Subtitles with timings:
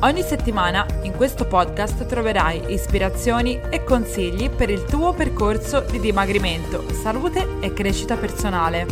[0.00, 6.88] Ogni settimana in questo podcast troverai ispirazioni e consigli per il tuo percorso di dimagrimento,
[6.90, 8.86] salute e crescita personale.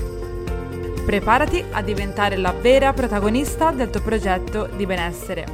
[1.05, 5.45] Preparati a diventare la vera protagonista del tuo progetto di benessere.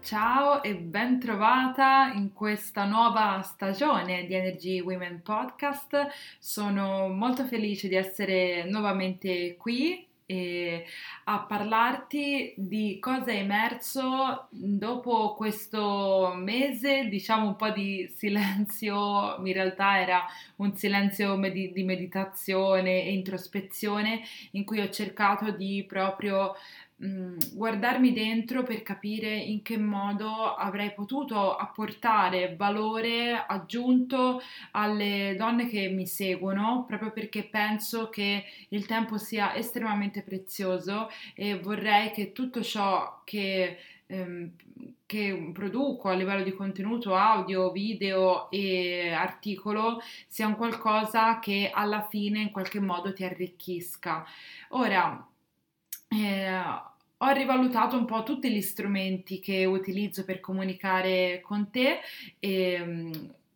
[0.00, 6.06] Ciao e ben trovata in questa nuova stagione di Energy Women Podcast.
[6.38, 10.84] Sono molto felice di essere nuovamente qui e
[11.24, 19.52] a parlarti di cosa è emerso dopo questo mese, diciamo un po' di silenzio, in
[19.52, 20.24] realtà era
[20.56, 24.20] un silenzio med- di meditazione e introspezione
[24.52, 26.54] in cui ho cercato di proprio
[27.02, 34.42] Mm, guardarmi dentro per capire in che modo avrei potuto apportare valore aggiunto
[34.72, 41.58] alle donne che mi seguono, proprio perché penso che il tempo sia estremamente prezioso e
[41.58, 44.50] vorrei che tutto ciò che ehm,
[45.06, 52.06] che produco a livello di contenuto audio, video e articolo sia un qualcosa che alla
[52.08, 54.24] fine in qualche modo ti arricchisca.
[54.68, 55.29] Ora,
[56.10, 56.50] eh,
[57.22, 62.00] ho rivalutato un po' tutti gli strumenti che utilizzo per comunicare con te
[62.38, 63.10] e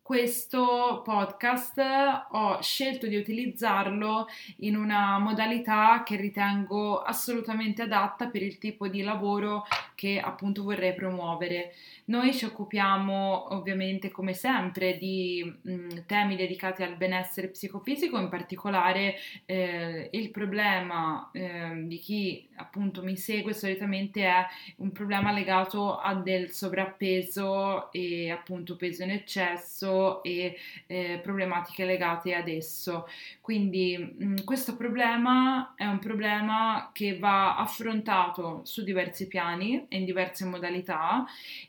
[0.05, 1.81] questo podcast
[2.29, 9.01] ho scelto di utilizzarlo in una modalità che ritengo assolutamente adatta per il tipo di
[9.01, 11.73] lavoro che appunto vorrei promuovere.
[12.05, 19.15] Noi ci occupiamo ovviamente come sempre di mh, temi dedicati al benessere psicofisico, in particolare
[19.47, 24.45] eh, il problema eh, di chi appunto mi segue solitamente è
[24.77, 30.57] un problema legato a del sovrappeso e appunto peso in eccesso e
[30.87, 33.07] eh, problematiche legate ad esso.
[33.41, 40.05] Quindi mh, questo problema è un problema che va affrontato su diversi piani e in
[40.05, 41.25] diverse modalità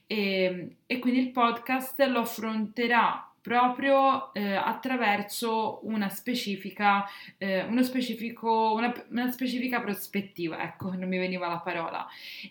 [0.06, 7.04] e, e quindi il podcast lo affronterà proprio eh, attraverso una specifica,
[7.38, 12.04] eh, uno specifico, una, una, specifica prospettiva, ecco, non mi veniva la parola.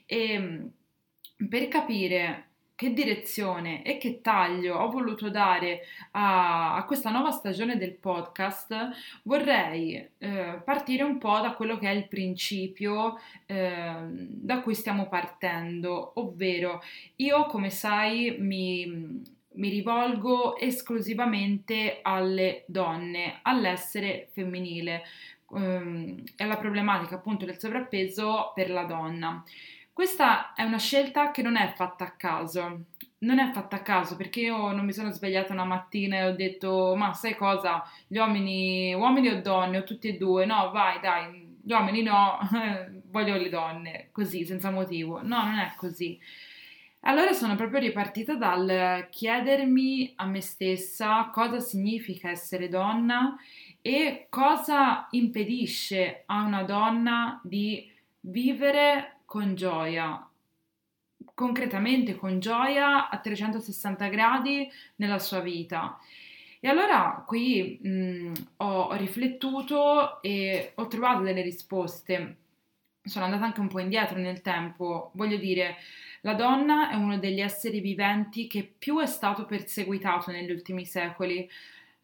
[0.06, 0.70] E
[1.50, 5.82] per capire che direzione e che taglio ho voluto dare
[6.12, 8.90] a, a questa nuova stagione del podcast,
[9.24, 15.08] vorrei eh, partire un po' da quello che è il principio eh, da cui stiamo
[15.08, 16.82] partendo, ovvero
[17.16, 25.04] io, come sai, mi, mi rivolgo esclusivamente alle donne, all'essere femminile
[25.54, 29.44] ehm, alla problematica appunto del sovrappeso per la donna.
[29.96, 32.88] Questa è una scelta che non è fatta a caso,
[33.20, 36.36] non è fatta a caso perché io non mi sono svegliata una mattina e ho
[36.36, 39.78] detto ma sai cosa, gli uomini, uomini o donne?
[39.78, 42.38] O tutti e due, no vai dai, gli uomini no,
[43.08, 46.20] voglio le donne, così senza motivo, no non è così.
[47.04, 53.38] Allora sono proprio ripartita dal chiedermi a me stessa cosa significa essere donna
[53.82, 57.94] e cosa impedisce a una donna di
[58.28, 60.28] vivere con gioia,
[61.34, 66.00] concretamente con gioia a 360 gradi nella sua vita.
[66.60, 72.38] E allora qui mh, ho riflettuto e ho trovato delle risposte.
[73.04, 75.78] Sono andata anche un po' indietro nel tempo, voglio dire,
[76.22, 81.48] la donna è uno degli esseri viventi che più è stato perseguitato negli ultimi secoli.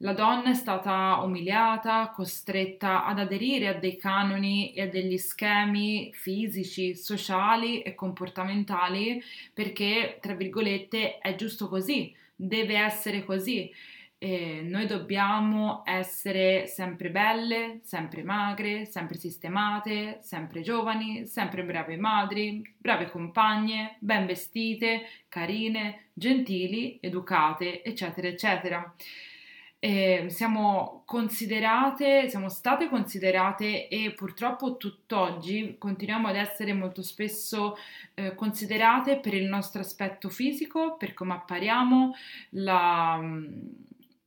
[0.04, 6.12] La donna è stata umiliata, costretta ad aderire a dei canoni e a degli schemi
[6.12, 9.22] fisici, sociali e comportamentali
[9.54, 13.72] perché, tra virgolette, è giusto così, deve essere così.
[14.18, 22.76] E noi dobbiamo essere sempre belle, sempre magre, sempre sistemate, sempre giovani, sempre brave madri,
[22.76, 28.96] brave compagne, ben vestite, carine, gentili, educate, eccetera, eccetera
[29.84, 37.76] eh, siamo considerate, siamo state considerate e purtroppo tutt'oggi continuiamo ad essere molto spesso
[38.14, 42.14] eh, considerate per il nostro aspetto fisico, per come appariamo,
[42.52, 43.20] la,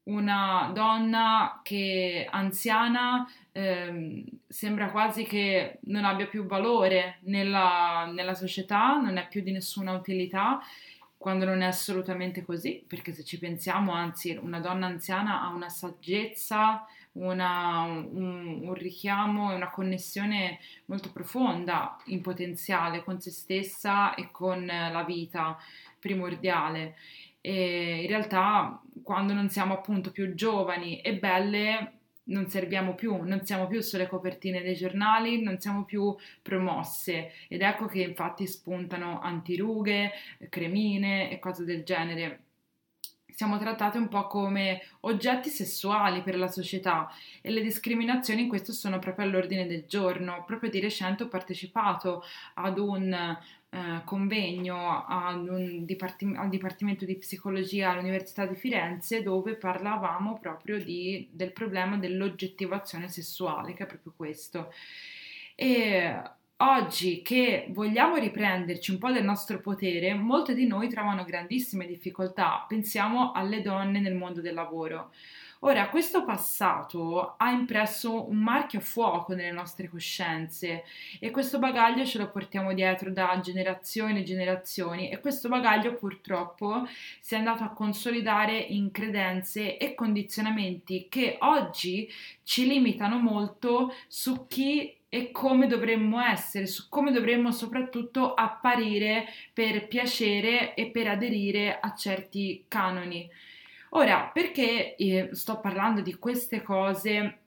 [0.02, 8.96] una donna che anziana eh, sembra quasi che non abbia più valore nella, nella società,
[8.96, 10.60] non è più di nessuna utilità
[11.24, 15.70] quando non è assolutamente così, perché se ci pensiamo, anzi, una donna anziana ha una
[15.70, 24.14] saggezza, una, un, un, richiamo e una connessione molto profonda in potenziale con se stessa
[24.14, 25.56] e con la vita
[25.98, 26.96] primordiale.
[27.40, 33.44] E in realtà, quando non siamo appunto più giovani e belle, non serviamo più, non
[33.44, 39.20] siamo più sulle copertine dei giornali, non siamo più promosse ed ecco che infatti spuntano
[39.20, 40.12] antirughe,
[40.48, 42.40] cremine e cose del genere.
[43.34, 47.10] Siamo trattate un po' come oggetti sessuali per la società
[47.40, 50.44] e le discriminazioni in questo sono proprio all'ordine del giorno.
[50.46, 52.22] Proprio di recente ho partecipato
[52.54, 55.04] ad un eh, convegno
[55.80, 63.08] diparti- al Dipartimento di Psicologia all'Università di Firenze dove parlavamo proprio di, del problema dell'oggettivazione
[63.08, 64.72] sessuale, che è proprio questo.
[65.56, 66.22] E
[66.70, 72.64] oggi che vogliamo riprenderci un po' del nostro potere, molte di noi trovano grandissime difficoltà.
[72.66, 75.10] Pensiamo alle donne nel mondo del lavoro.
[75.60, 80.84] Ora, questo passato ha impresso un marchio a fuoco nelle nostre coscienze
[81.18, 86.86] e questo bagaglio ce lo portiamo dietro da generazioni e generazioni e questo bagaglio purtroppo
[87.18, 92.12] si è andato a consolidare in credenze e condizionamenti che oggi
[92.42, 99.86] ci limitano molto su chi e come dovremmo essere, su come dovremmo soprattutto apparire per
[99.86, 103.30] piacere e per aderire a certi canoni.
[103.90, 107.38] Ora, perché eh, sto parlando di queste cose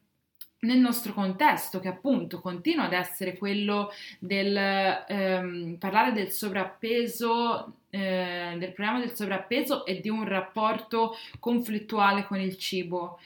[0.60, 8.56] nel nostro contesto, che appunto continua ad essere quello del ehm, parlare del sovrappeso, eh,
[8.58, 13.20] del problema del sovrappeso e di un rapporto conflittuale con il cibo.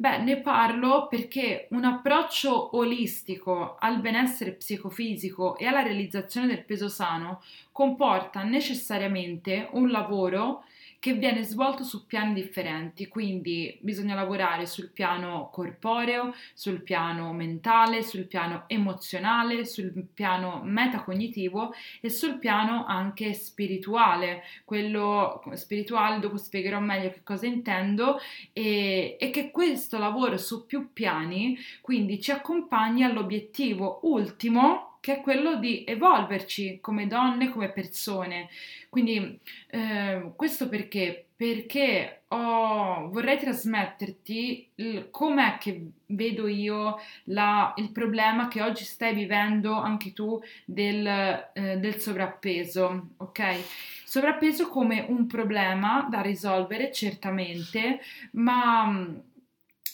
[0.00, 6.88] Beh, ne parlo perché un approccio olistico al benessere psicofisico e alla realizzazione del peso
[6.88, 7.42] sano
[7.72, 10.62] comporta necessariamente un lavoro
[11.00, 18.02] che viene svolto su piani differenti, quindi bisogna lavorare sul piano corporeo, sul piano mentale,
[18.02, 24.42] sul piano emozionale, sul piano metacognitivo e sul piano anche spirituale.
[24.64, 28.18] Quello spirituale, dopo spiegherò meglio che cosa intendo,
[28.52, 35.20] e, e che questo lavoro su più piani quindi ci accompagni all'obiettivo ultimo che è
[35.22, 38.50] quello di evolverci come donne, come persone.
[38.90, 39.40] Quindi
[39.70, 41.28] eh, questo perché?
[41.34, 49.14] Perché ho, vorrei trasmetterti il, com'è che vedo io la, il problema che oggi stai
[49.14, 53.60] vivendo anche tu del, eh, del sovrappeso, ok?
[54.04, 58.00] Sovrappeso come un problema da risolvere certamente,
[58.32, 59.06] ma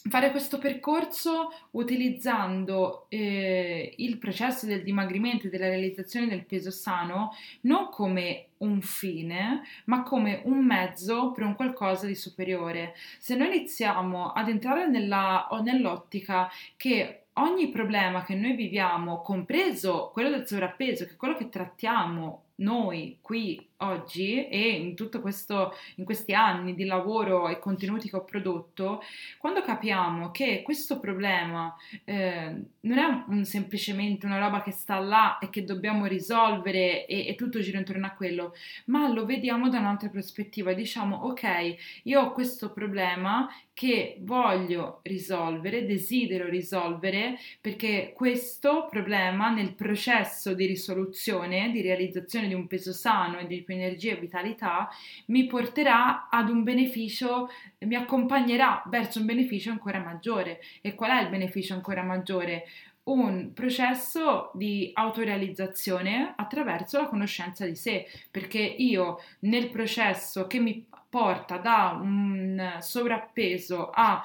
[0.08, 7.32] fare questo percorso utilizzando eh, il processo del dimagrimento e della realizzazione del peso sano
[7.62, 12.94] non come un fine, ma come un mezzo per un qualcosa di superiore.
[13.18, 20.30] Se noi iniziamo ad entrare nella, nell'ottica che ogni problema che noi viviamo, compreso quello
[20.30, 26.04] del sovrappeso, che è quello che trattiamo noi qui oggi e in tutto questo in
[26.04, 29.02] questi anni di lavoro e contenuti che ho prodotto
[29.38, 35.38] quando capiamo che questo problema eh, non è un, semplicemente una roba che sta là
[35.38, 38.54] e che dobbiamo risolvere e, e tutto gira intorno a quello
[38.86, 40.72] ma lo vediamo da un'altra prospettiva.
[40.72, 49.74] Diciamo ok io ho questo problema che voglio risolvere desidero risolvere perché questo problema nel
[49.74, 54.88] processo di risoluzione di realizzazione di un peso sano e di energia e vitalità,
[55.26, 57.50] mi porterà ad un beneficio,
[57.80, 60.60] mi accompagnerà verso un beneficio ancora maggiore.
[60.80, 62.64] E qual è il beneficio ancora maggiore?
[63.04, 70.86] un processo di autorealizzazione attraverso la conoscenza di sé, perché io nel processo che mi
[71.10, 74.24] porta da un sovrappeso a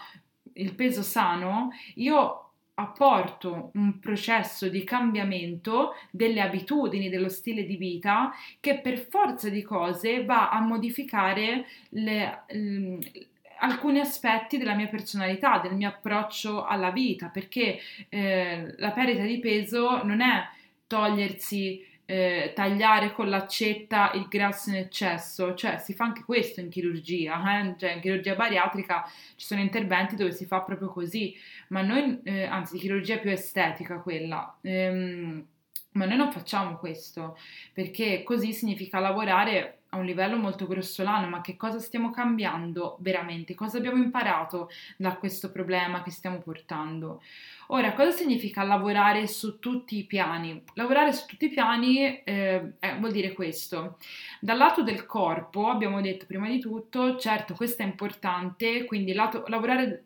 [0.54, 2.49] il peso sano, io
[2.80, 9.62] apporto un processo di cambiamento delle abitudini, dello stile di vita che per forza di
[9.62, 13.00] cose va a modificare le, le,
[13.60, 19.40] alcuni aspetti della mia personalità, del mio approccio alla vita, perché eh, la perdita di
[19.40, 20.48] peso non è
[20.88, 26.70] togliersi eh, tagliare con l'accetta il grasso in eccesso, cioè si fa anche questo in
[26.70, 27.76] chirurgia, eh?
[27.78, 31.36] cioè in chirurgia bariatrica ci sono interventi dove si fa proprio così,
[31.68, 35.46] ma noi, eh, anzi chirurgia più estetica quella, ehm,
[35.92, 37.38] ma noi non facciamo questo
[37.74, 43.56] perché così significa lavorare a un livello molto grossolano, ma che cosa stiamo cambiando veramente?
[43.56, 47.22] Cosa abbiamo imparato da questo problema che stiamo portando?
[47.72, 50.64] Ora, cosa significa lavorare su tutti i piani?
[50.74, 53.98] Lavorare su tutti i piani eh, eh, vuol dire questo.
[54.40, 59.44] Dal lato del corpo, abbiamo detto prima di tutto, certo questo è importante, quindi lato,
[59.48, 60.06] lavorare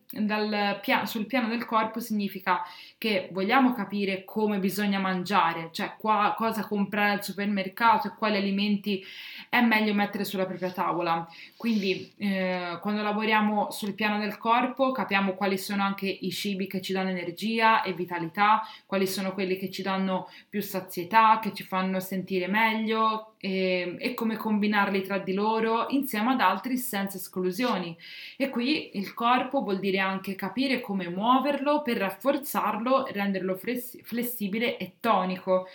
[0.81, 2.63] pia- sul piano del corpo significa
[2.97, 9.03] che vogliamo capire come bisogna mangiare, cioè qua, cosa comprare al supermercato e quali alimenti
[9.49, 11.27] è meglio mettere sulla propria tavola.
[11.57, 16.81] Quindi eh, quando lavoriamo sul piano del corpo capiamo quali sono anche i cibi che
[16.81, 21.53] ci danno energia energia e vitalità, quali sono quelli che ci danno più sazietà, che
[21.53, 27.17] ci fanno sentire meglio e, e come combinarli tra di loro insieme ad altri senza
[27.17, 27.97] esclusioni.
[28.37, 33.57] E qui il corpo vuol dire anche capire come muoverlo per rafforzarlo, renderlo
[34.03, 35.67] flessibile e tonico.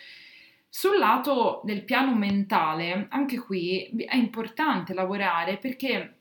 [0.71, 6.19] Sul lato del piano mentale, anche qui è importante lavorare perché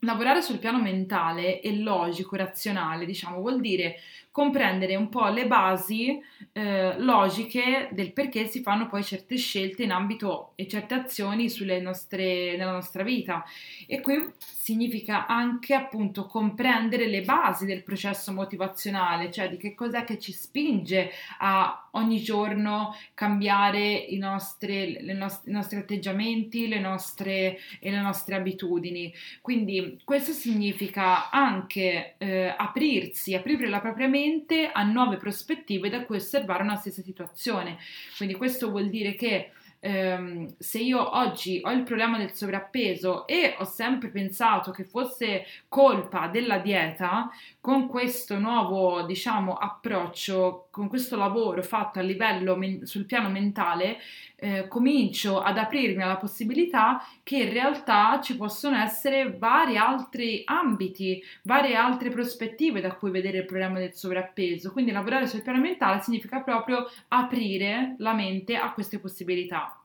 [0.00, 3.96] lavorare sul piano mentale e logico, razionale, diciamo, vuol dire
[4.38, 6.16] comprendere un po' le basi
[6.52, 12.56] eh, logiche del perché si fanno poi certe scelte in ambito e certe azioni nostre,
[12.56, 13.44] nella nostra vita.
[13.88, 20.04] E qui significa anche appunto comprendere le basi del processo motivazionale, cioè di che cos'è
[20.04, 27.58] che ci spinge a ogni giorno cambiare i nostri, nost- i nostri atteggiamenti le nostre,
[27.80, 29.12] e le nostre abitudini.
[29.40, 36.04] Quindi questo significa anche eh, aprirsi, aprire la propria mente mente a nuove prospettive da
[36.04, 37.78] cui osservare una stessa situazione.
[38.16, 43.54] Quindi questo vuol dire che ehm, se io oggi ho il problema del sovrappeso e
[43.58, 47.30] ho sempre pensato che fosse colpa della dieta,
[47.68, 53.98] con questo nuovo, diciamo, approccio, con questo lavoro fatto a livello men- sul piano mentale,
[54.36, 61.22] eh, comincio ad aprirmi alla possibilità che in realtà ci possono essere vari altri ambiti,
[61.42, 64.72] varie altre prospettive da cui vedere il problema del sovrappeso.
[64.72, 69.78] Quindi lavorare sul piano mentale significa proprio aprire la mente a queste possibilità.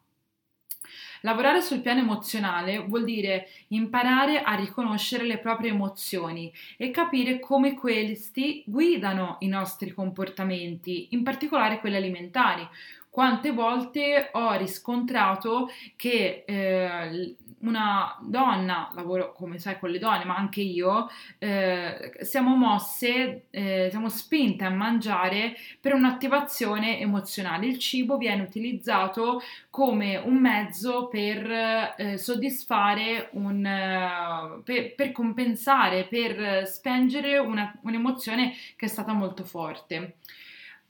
[1.25, 7.75] Lavorare sul piano emozionale vuol dire imparare a riconoscere le proprie emozioni e capire come
[7.75, 12.67] questi guidano i nostri comportamenti, in particolare quelli alimentari.
[13.09, 20.35] Quante volte ho riscontrato che eh, una donna, lavoro come sai con le donne, ma
[20.35, 27.67] anche io, eh, siamo mosse, eh, siamo spinte a mangiare per un'attivazione emozionale.
[27.67, 31.51] Il cibo viene utilizzato come un mezzo per
[31.97, 39.43] eh, soddisfare un, uh, per, per, compensare, per spengere una, un'emozione che è stata molto
[39.43, 40.15] forte.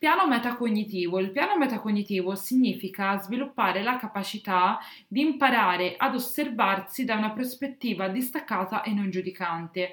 [0.04, 1.18] Piano metacognitivo.
[1.18, 8.82] Il piano metacognitivo significa sviluppare la capacità di imparare ad osservarsi da una prospettiva distaccata
[8.82, 9.92] e non giudicante.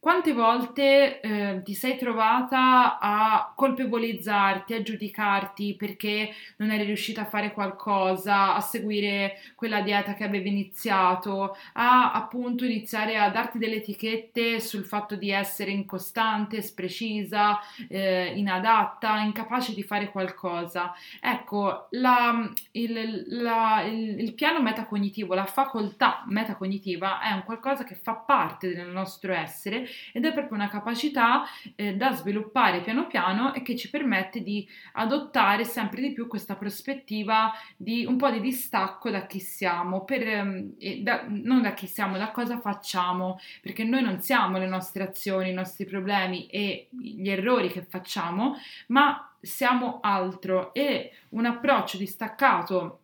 [0.00, 7.26] Quante volte eh, ti sei trovata a colpevolizzarti, a giudicarti perché non eri riuscita a
[7.26, 13.76] fare qualcosa, a seguire quella dieta che avevi iniziato, a appunto iniziare a darti delle
[13.76, 20.94] etichette sul fatto di essere incostante, sprecisa, eh, inadatta, incapace di fare qualcosa?
[21.20, 27.96] Ecco, la, il, la, il, il piano metacognitivo, la facoltà metacognitiva è un qualcosa che
[27.96, 33.54] fa parte del nostro essere ed è proprio una capacità eh, da sviluppare piano piano
[33.54, 38.40] e che ci permette di adottare sempre di più questa prospettiva di un po' di
[38.40, 43.84] distacco da chi siamo, per, eh, da, non da chi siamo, da cosa facciamo, perché
[43.84, 48.56] noi non siamo le nostre azioni, i nostri problemi e gli errori che facciamo,
[48.88, 50.72] ma siamo altro.
[50.74, 53.00] E un approccio distaccato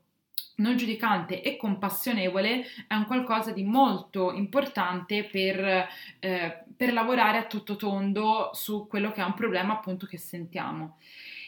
[0.57, 5.89] non giudicante e compassionevole è un qualcosa di molto importante per,
[6.21, 10.99] eh, per lavorare a tutto tondo su quello che è un problema appunto che sentiamo.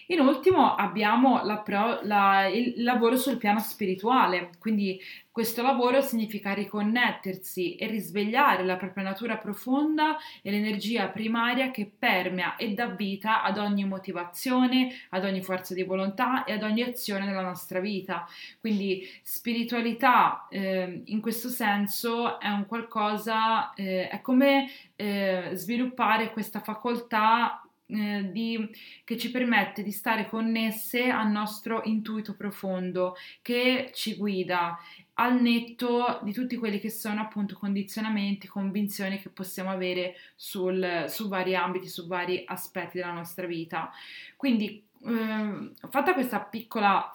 [0.09, 5.01] In ultimo abbiamo la pro, la, il lavoro sul piano spirituale, quindi
[5.33, 12.57] questo lavoro significa riconnettersi e risvegliare la propria natura profonda e l'energia primaria che permea
[12.57, 17.27] e dà vita ad ogni motivazione, ad ogni forza di volontà e ad ogni azione
[17.27, 18.27] nella nostra vita.
[18.61, 26.61] Quindi spiritualità eh, in questo senso è un qualcosa, eh, è come eh, sviluppare questa
[26.61, 28.69] facoltà eh, di,
[29.05, 34.79] che ci permette di stare connesse al nostro intuito profondo che ci guida
[35.19, 41.29] al netto di tutti quelli che sono appunto condizionamenti, convinzioni che possiamo avere sul, su
[41.29, 43.91] vari ambiti, su vari aspetti della nostra vita.
[44.37, 47.11] Quindi, eh, fatta questa piccola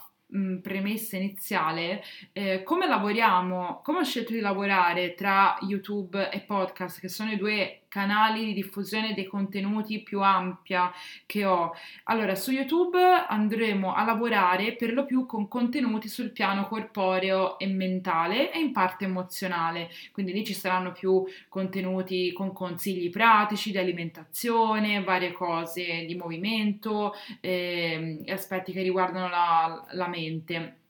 [0.62, 2.02] premessa iniziale,
[2.32, 7.38] eh, come lavoriamo, come ho scelto di lavorare tra YouTube e podcast, che sono i
[7.38, 10.94] due canali di diffusione dei contenuti più ampia
[11.26, 11.74] che ho.
[12.06, 17.68] Allora, su YouTube andremo a lavorare per lo più con contenuti sul piano corporeo e
[17.68, 23.78] mentale e in parte emozionale, quindi lì ci saranno più contenuti con consigli pratici di
[23.78, 30.81] alimentazione, varie cose di movimento, eh, aspetti che riguardano la, la mente.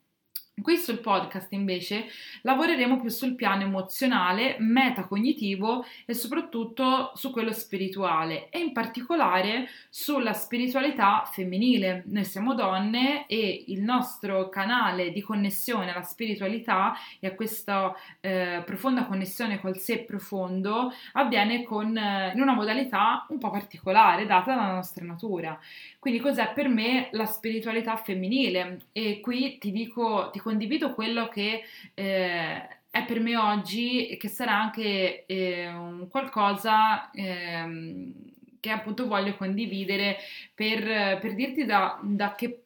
[0.62, 2.06] Qui sul podcast invece
[2.42, 10.34] lavoreremo più sul piano emozionale, metacognitivo e soprattutto su quello spirituale e in particolare sulla
[10.34, 12.04] spiritualità femminile.
[12.08, 18.62] Noi siamo donne e il nostro canale di connessione alla spiritualità e a questa eh,
[18.64, 24.54] profonda connessione col sé profondo avviene con, eh, in una modalità un po' particolare data
[24.54, 25.60] dalla nostra natura.
[25.98, 28.82] Quindi cos'è per me la spiritualità femminile?
[28.92, 34.28] E qui ti dico, ti condivido quello che eh, è per me oggi e che
[34.28, 38.12] sarà anche eh, un qualcosa eh,
[38.60, 40.18] che appunto voglio condividere
[40.54, 42.64] per, per dirti da, da che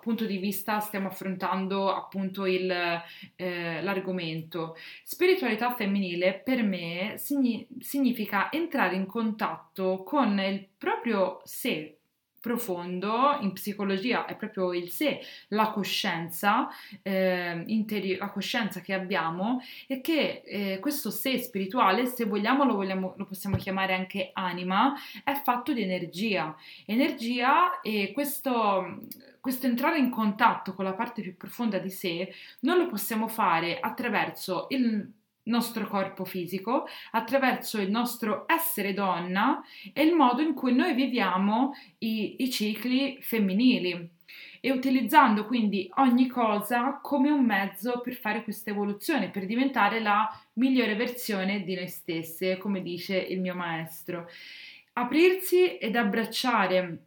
[0.00, 2.70] punto di vista stiamo affrontando appunto il,
[3.36, 4.76] eh, l'argomento.
[5.02, 11.99] Spiritualità femminile per me signi- significa entrare in contatto con il proprio sé
[12.40, 16.68] profondo in psicologia è proprio il sé, la coscienza,
[17.02, 22.74] eh, interi- la coscienza che abbiamo e che eh, questo sé spirituale, se vogliamo lo,
[22.74, 26.56] vogliamo lo, possiamo chiamare anche anima, è fatto di energia.
[26.86, 29.00] Energia e questo,
[29.38, 33.78] questo entrare in contatto con la parte più profonda di sé non lo possiamo fare
[33.80, 35.12] attraverso il
[35.44, 41.72] nostro corpo fisico, attraverso il nostro essere donna e il modo in cui noi viviamo
[41.98, 44.18] i, i cicli femminili
[44.60, 50.28] e utilizzando quindi ogni cosa come un mezzo per fare questa evoluzione, per diventare la
[50.54, 54.28] migliore versione di noi stesse, come dice il mio maestro.
[54.92, 57.04] Aprirsi ed abbracciare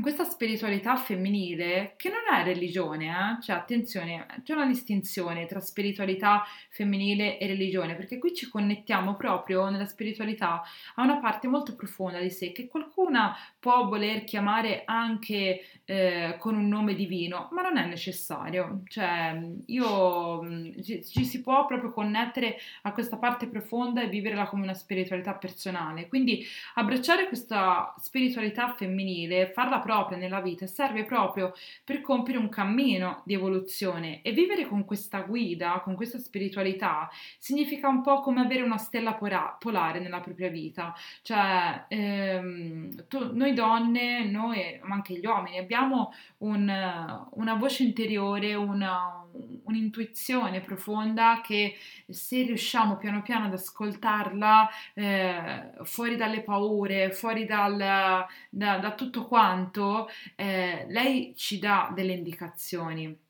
[0.00, 3.42] questa spiritualità femminile, che non è religione, eh?
[3.42, 9.70] cioè attenzione, c'è una distinzione tra spiritualità femminile e religione, perché qui ci connettiamo proprio
[9.70, 10.62] nella spiritualità
[10.96, 16.56] a una parte molto profonda di sé che qualcuna può voler chiamare anche eh, con
[16.56, 21.92] un nome divino, ma non è necessario, cioè io mm, ci, ci si può proprio
[21.92, 26.44] connettere a questa parte profonda e viverla come una spiritualità personale, quindi
[26.74, 33.34] abbracciare questa spiritualità femminile, farla propria nella vita serve proprio per compiere un cammino di
[33.34, 34.22] evoluzione.
[34.22, 39.14] E vivere con questa guida, con questa spiritualità, significa un po' come avere una stella
[39.14, 46.12] polare nella propria vita, cioè ehm, tu, noi donne, noi, ma anche gli uomini, abbiamo
[46.38, 49.24] un, una voce interiore, una,
[49.64, 51.76] un'intuizione profonda che
[52.08, 59.24] se riusciamo piano piano ad ascoltarla eh, fuori dalle paure, fuori dal, da, da tutto
[59.26, 63.24] quanto, eh, lei ci dà delle indicazioni.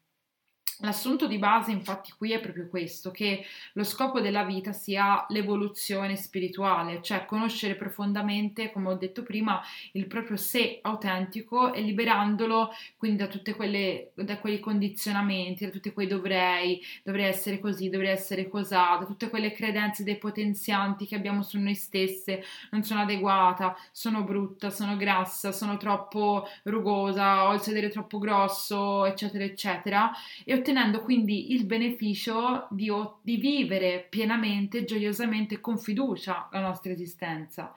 [0.81, 6.17] L'assunto di base infatti qui è proprio questo, che lo scopo della vita sia l'evoluzione
[6.17, 9.63] spirituale, cioè conoscere profondamente, come ho detto prima,
[9.93, 16.83] il proprio sé autentico e liberandolo quindi da tutti quei condizionamenti, da tutti quei dovrei,
[17.03, 21.75] dovrei essere così, dovrei essere cosà, da tutte quelle credenze depotenzianti che abbiamo su noi
[21.75, 28.19] stesse, non sono adeguata, sono brutta, sono grassa, sono troppo rugosa, ho il sedere troppo
[28.19, 30.11] grosso, eccetera, eccetera.
[30.45, 32.91] E ottenendo quindi il beneficio di,
[33.23, 37.73] di vivere pienamente, gioiosamente, con fiducia la nostra esistenza.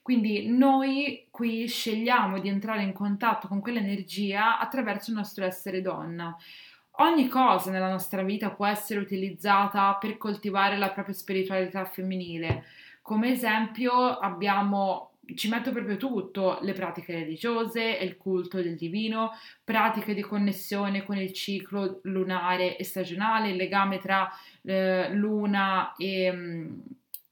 [0.00, 6.36] Quindi noi qui scegliamo di entrare in contatto con quell'energia attraverso il nostro essere donna.
[7.00, 12.64] Ogni cosa nella nostra vita può essere utilizzata per coltivare la propria spiritualità femminile.
[13.02, 20.14] Come esempio abbiamo ci metto proprio tutto, le pratiche religiose il culto del divino, pratiche
[20.14, 24.28] di connessione con il ciclo lunare e stagionale, il legame tra
[24.62, 26.78] eh, luna e, mm,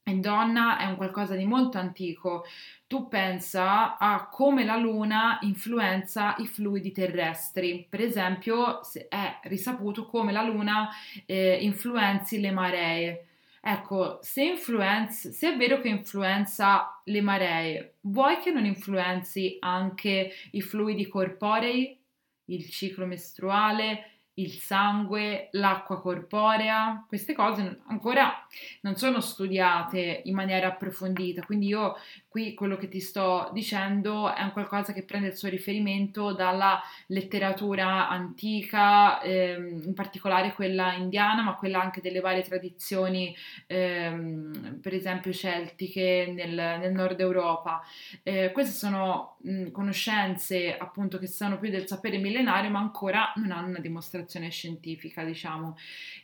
[0.02, 2.44] e donna è un qualcosa di molto antico.
[2.86, 7.86] Tu pensa a come la luna influenza i fluidi terrestri.
[7.88, 10.88] Per esempio, è risaputo come la luna
[11.24, 13.25] eh, influenzi le maree
[13.68, 20.30] Ecco, se, influenza, se è vero che influenza le maree, vuoi che non influenzi anche
[20.52, 22.00] i fluidi corporei,
[22.44, 28.46] il ciclo mestruale, il sangue, l'acqua corporea, queste cose ancora
[28.82, 31.96] non sono studiate in maniera approfondita, quindi io
[32.28, 36.82] qui quello che ti sto dicendo è un qualcosa che prende il suo riferimento dalla
[37.06, 43.34] letteratura antica, ehm, in particolare quella indiana, ma quella anche delle varie tradizioni,
[43.66, 47.82] ehm, per esempio celtiche nel, nel nord Europa.
[48.22, 53.50] Eh, queste sono mh, conoscenze appunto che sono più del sapere millenario, ma ancora non
[53.50, 55.76] hanno una dimostrazione scientifica, diciamo.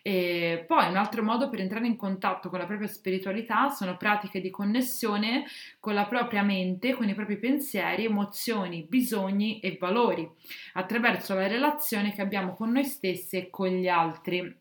[0.03, 4.41] E poi un altro modo per entrare in contatto con la propria spiritualità sono pratiche
[4.43, 5.47] di connessione
[5.81, 10.29] con la la propria mente con i propri pensieri, emozioni, bisogni e valori,
[10.75, 14.61] attraverso la relazione che abbiamo con noi stessi e con gli altri.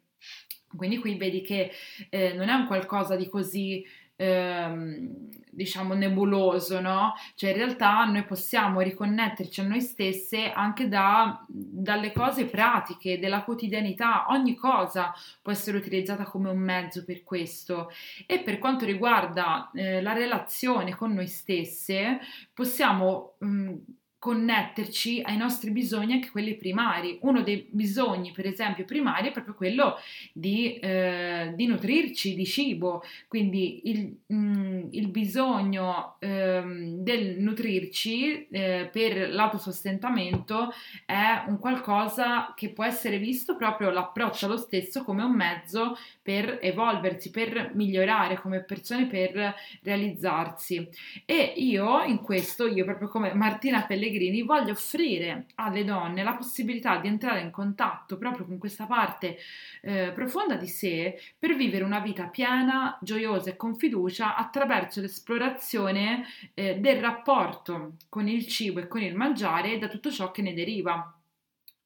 [0.75, 1.71] Quindi qui vedi che
[2.09, 3.83] eh, non è un qualcosa di così
[4.15, 7.13] ehm, diciamo nebuloso, no?
[7.35, 13.43] Cioè in realtà noi possiamo riconnetterci a noi stesse anche da, dalle cose pratiche, della
[13.43, 17.89] quotidianità, ogni cosa può essere utilizzata come un mezzo per questo.
[18.25, 22.19] E per quanto riguarda eh, la relazione con noi stesse,
[22.53, 23.73] possiamo mh,
[24.21, 27.17] connetterci ai nostri bisogni, anche quelli primari.
[27.21, 29.95] Uno dei bisogni, per esempio, primari è proprio quello
[30.31, 36.61] di, eh, di nutrirci di cibo, quindi il, mm, il bisogno eh,
[36.99, 40.71] del nutrirci eh, per l'autosostentamento
[41.03, 46.59] è un qualcosa che può essere visto proprio l'approccio allo stesso come un mezzo per
[46.61, 50.87] evolversi, per migliorare come persone, per realizzarsi.
[51.25, 54.09] E io in questo, io proprio come Martina Pellegrini,
[54.45, 59.37] voglio offrire alle donne la possibilità di entrare in contatto proprio con questa parte
[59.81, 66.25] eh, profonda di sé per vivere una vita piena, gioiosa e con fiducia attraverso l'esplorazione
[66.53, 70.41] eh, del rapporto con il cibo e con il mangiare e da tutto ciò che
[70.41, 71.15] ne deriva.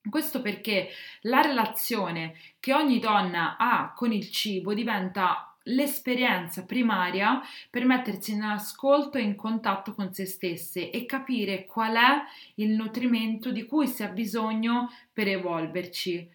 [0.08, 0.90] Questo perché
[1.22, 8.44] la relazione che ogni donna ha con il cibo diventa l'esperienza primaria per mettersi in
[8.44, 12.24] ascolto e in contatto con se stesse e capire qual è
[12.56, 16.35] il nutrimento di cui si ha bisogno per evolverci.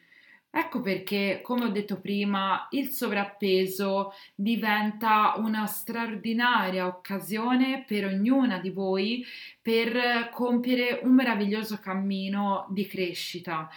[0.52, 8.70] Ecco perché, come ho detto prima, il sovrappeso diventa una straordinaria occasione per ognuna di
[8.70, 9.24] voi
[9.62, 13.68] per compiere un meraviglioso cammino di crescita.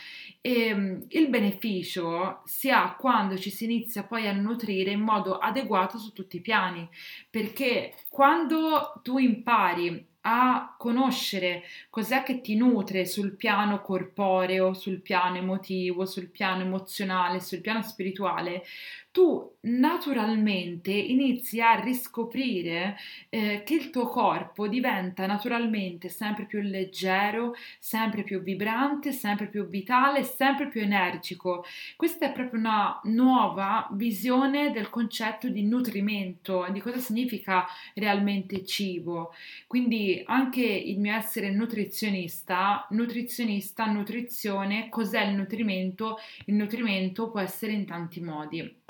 [0.41, 5.37] E mm, il beneficio si ha quando ci si inizia poi a nutrire in modo
[5.37, 6.89] adeguato su tutti i piani,
[7.29, 15.37] perché quando tu impari a conoscere cos'è che ti nutre sul piano corporeo, sul piano
[15.37, 18.63] emotivo, sul piano emozionale, sul piano spirituale,
[19.13, 22.97] tu naturalmente inizi a riscoprire
[23.29, 29.67] eh, che il tuo corpo diventa naturalmente sempre più leggero, sempre più vibrante, sempre più
[29.67, 31.63] vitale, sempre più energico.
[31.95, 39.31] Questa è proprio una nuova visione del concetto di nutrimento, di cosa significa realmente cibo.
[39.67, 46.17] Quindi anche il mio essere nutrizionista, nutrizionista, nutrizione, cos'è il nutrimento?
[46.45, 48.81] Il nutrimento può essere in tanti modi.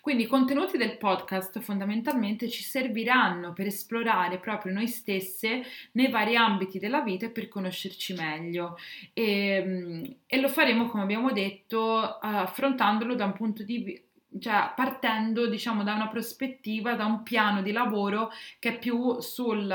[0.00, 6.36] Quindi i contenuti del podcast fondamentalmente ci serviranno per esplorare proprio noi stesse nei vari
[6.36, 8.76] ambiti della vita e per conoscerci meglio.
[9.12, 14.05] E, ehm, e lo faremo, come abbiamo detto, affrontandolo da un punto di vista
[14.40, 19.70] cioè partendo diciamo da una prospettiva, da un piano di lavoro che è più sul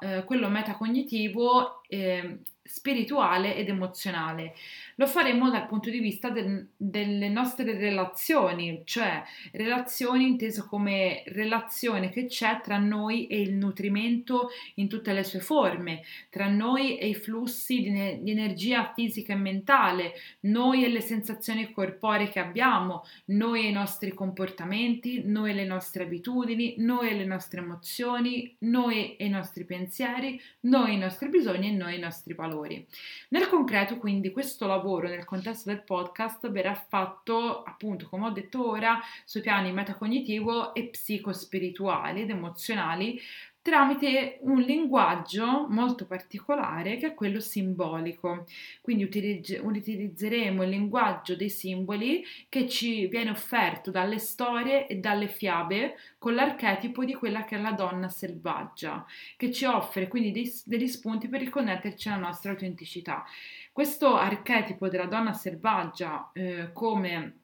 [0.00, 4.54] eh, quello metacognitivo eh, spirituale ed emozionale.
[4.96, 9.22] Lo faremo dal punto di vista del, delle nostre relazioni, cioè
[9.52, 15.40] relazioni inteso come relazione che c'è tra noi e il nutrimento in tutte le sue
[15.40, 21.00] forme, tra noi e i flussi di, di energia fisica e mentale, noi e le
[21.00, 27.10] sensazioni corporee che abbiamo, noi e i nostri comportamenti, noi e le nostre abitudini, noi
[27.10, 31.72] e le nostre emozioni, noi e i nostri pensieri, noi e i nostri bisogni e
[31.72, 32.86] noi e i nostri valori valori.
[33.30, 38.68] Nel concreto, quindi, questo lavoro nel contesto del podcast verrà fatto, appunto, come ho detto
[38.68, 43.20] ora, sui piani metacognitivo e psicospirituali ed emozionali,
[43.64, 48.44] tramite un linguaggio molto particolare che è quello simbolico.
[48.82, 55.28] Quindi utilizz- utilizzeremo il linguaggio dei simboli che ci viene offerto dalle storie e dalle
[55.28, 60.52] fiabe con l'archetipo di quella che è la donna selvaggia, che ci offre quindi dei,
[60.66, 63.24] degli spunti per riconnetterci alla nostra autenticità.
[63.72, 67.43] Questo archetipo della donna selvaggia eh, come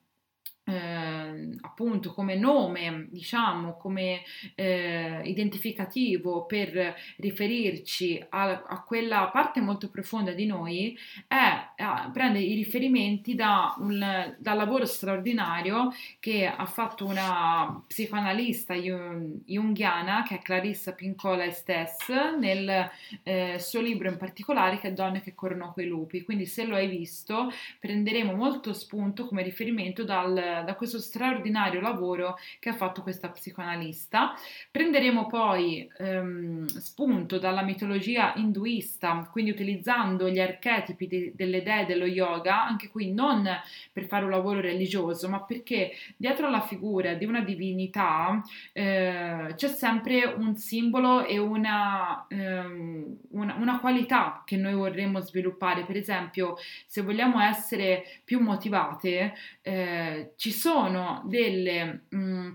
[0.65, 4.23] eh, appunto come nome, diciamo, come
[4.55, 10.97] eh, identificativo per riferirci a, a, quella parte molto profonda di noi
[11.27, 18.75] è eh, prende i riferimenti da un, dal lavoro straordinario che ha fatto una psicoanalista
[18.75, 22.91] junghiana che è Clarissa Pincola Estes nel
[23.23, 26.23] eh, suo libro in particolare che è Donne che corrono coi lupi.
[26.23, 32.37] Quindi se lo hai visto prenderemo molto spunto come riferimento dal, da questo straordinario lavoro
[32.59, 34.35] che ha fatto questa psicoanalista.
[34.71, 42.07] Prenderemo poi ehm, spunto dalla mitologia induista, quindi utilizzando gli archetipi de- delle dee dello
[42.07, 43.49] yoga, anche qui non
[43.93, 49.69] per fare un lavoro religioso, ma perché dietro alla figura di una divinità eh, c'è
[49.69, 55.85] sempre un simbolo e una, ehm, una, una, qualità che noi vorremmo sviluppare.
[55.85, 56.57] Per esempio,
[56.87, 62.03] se vogliamo essere più motivate, eh, ci sono delle...
[62.09, 62.53] Mh, mm,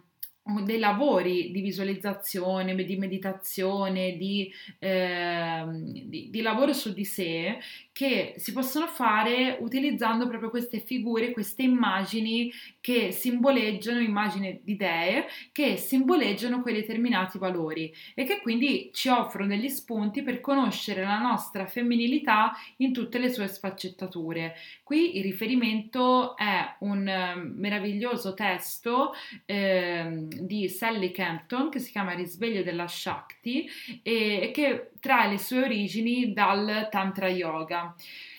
[0.64, 5.64] dei lavori di visualizzazione, di meditazione, di, eh,
[6.06, 7.58] di, di, lavoro su di sé
[7.92, 15.26] che si possono fare utilizzando proprio queste figure, queste immagini che simboleggiano, immagini di idee,
[15.52, 21.18] che simboleggiano quei determinati valori e che quindi ci offrono degli spunti per conoscere la
[21.18, 24.56] nostra femminilità in tutte le sue sfaccettature.
[24.84, 29.14] Qui il riferimento è un eh, meraviglioso testo
[29.46, 33.70] eh, di Sally Campton che si chiama Risveglio della Shakti
[34.02, 37.96] e che trae le sue origini dal Tantra Yoga.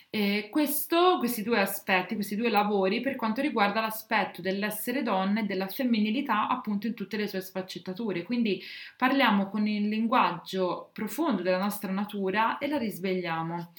[0.08, 5.44] Eh, questo, questi due aspetti, questi due lavori per quanto riguarda l'aspetto dell'essere donna e
[5.44, 8.22] della femminilità appunto in tutte le sue sfaccettature.
[8.22, 8.62] Quindi
[8.96, 13.72] parliamo con il linguaggio profondo della nostra natura e la risvegliamo.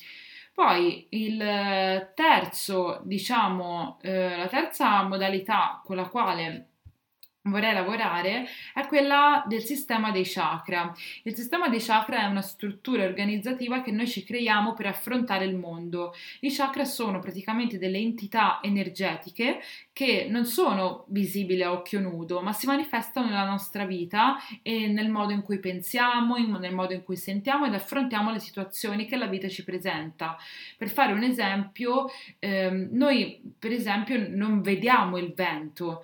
[0.53, 1.37] Poi il
[2.13, 6.69] terzo, diciamo, eh, la terza modalità con la quale
[7.49, 10.93] vorrei lavorare è quella del sistema dei chakra.
[11.23, 15.55] Il sistema dei chakra è una struttura organizzativa che noi ci creiamo per affrontare il
[15.55, 16.13] mondo.
[16.41, 19.59] I chakra sono praticamente delle entità energetiche
[19.93, 25.09] che non sono visibili a occhio nudo, ma si manifestano nella nostra vita e nel
[25.09, 29.27] modo in cui pensiamo, nel modo in cui sentiamo ed affrontiamo le situazioni che la
[29.27, 30.37] vita ci presenta.
[30.77, 32.05] Per fare un esempio,
[32.39, 36.03] ehm, noi per esempio non vediamo il vento,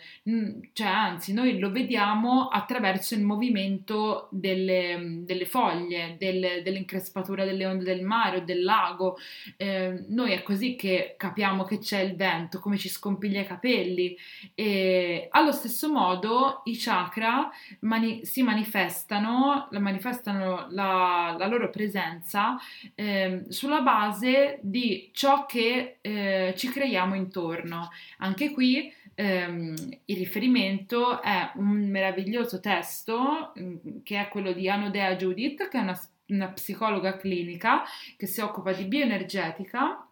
[0.74, 7.84] cioè anzi noi lo vediamo attraverso il movimento delle, delle foglie, del, dell'increspatura delle onde
[7.84, 9.18] del mare o del lago.
[9.58, 14.16] Eh, noi è così che capiamo che c'è il vento, come ci scompiglia i capelli.
[14.54, 22.58] E allo stesso modo i chakra mani- si manifestano, manifestano la, la loro presenza
[22.96, 27.90] eh, sulla base di ciò che eh, ci creiamo intorno.
[28.20, 35.16] Anche qui ehm, il riferimento è un meraviglioso testo mm, che è quello di Anodea
[35.16, 37.84] Judith, che è una, una psicologa clinica
[38.18, 40.03] che si occupa di bioenergetica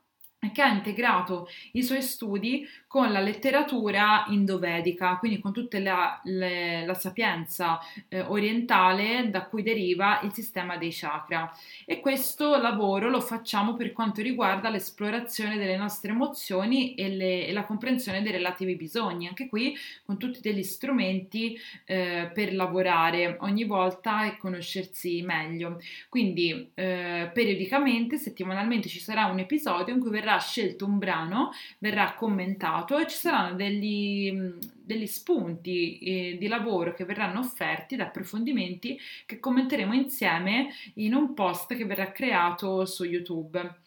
[0.49, 6.85] che ha integrato i suoi studi con la letteratura indovedica, quindi con tutta la, le,
[6.85, 11.53] la sapienza eh, orientale da cui deriva il sistema dei chakra.
[11.85, 17.53] E questo lavoro lo facciamo per quanto riguarda l'esplorazione delle nostre emozioni e, le, e
[17.53, 23.63] la comprensione dei relativi bisogni, anche qui con tutti degli strumenti eh, per lavorare ogni
[23.63, 25.79] volta e conoscersi meglio.
[26.09, 31.51] Quindi eh, periodicamente, settimanalmente ci sarà un episodio in cui verrà verrà scelto un brano,
[31.79, 34.31] verrà commentato e ci saranno degli,
[34.83, 41.33] degli spunti eh, di lavoro che verranno offerti da approfondimenti che commenteremo insieme in un
[41.33, 43.79] post che verrà creato su YouTube.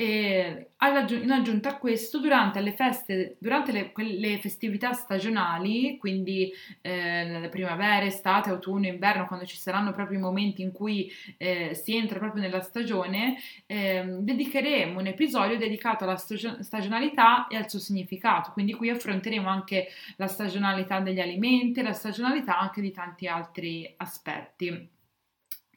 [0.00, 7.48] E in aggiunta a questo, durante le feste, durante le, le festività stagionali, quindi eh,
[7.50, 12.18] primavera, estate, autunno, inverno, quando ci saranno proprio i momenti in cui eh, si entra
[12.18, 13.36] proprio nella stagione,
[13.66, 18.52] eh, dedicheremo un episodio dedicato alla stagionalità e al suo significato.
[18.52, 24.98] Quindi qui affronteremo anche la stagionalità degli alimenti, la stagionalità anche di tanti altri aspetti.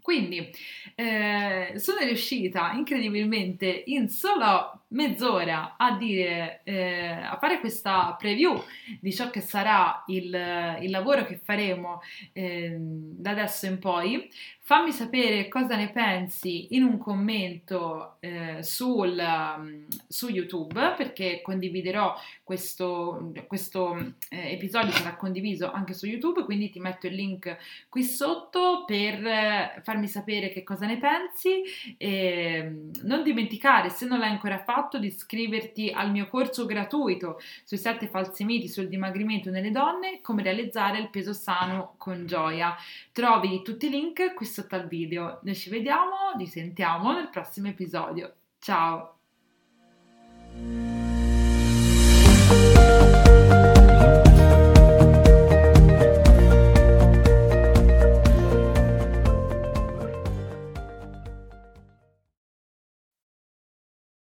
[0.03, 0.51] Quindi
[0.95, 8.62] eh, sono riuscita incredibilmente in solo mezz'ora a dire, eh, a fare questa preview
[8.99, 10.25] di ciò che sarà il,
[10.82, 12.01] il lavoro che faremo
[12.32, 14.29] eh, da adesso in poi.
[14.65, 22.15] Fammi sapere cosa ne pensi in un commento eh, sul, um, su YouTube perché condividerò
[22.43, 27.58] questo, questo eh, episodio sarà condiviso anche su YouTube quindi ti metto il link
[27.89, 31.62] qui sotto per eh, farmi sapere che cosa ne pensi
[31.97, 37.78] e non dimenticare se non l'hai ancora fatto di iscriverti al mio corso gratuito sui
[37.78, 42.76] sette falsi miti sul dimagrimento nelle donne come realizzare il peso sano con gioia
[43.12, 45.39] trovi tutti i link qui sotto al video.
[45.43, 48.34] Noi ci vediamo, ci sentiamo nel prossimo episodio.
[48.60, 49.17] Ciao!